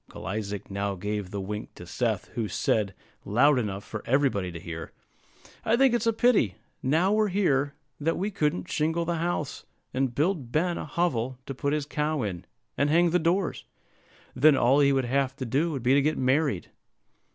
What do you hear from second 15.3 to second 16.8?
to do would be to get married."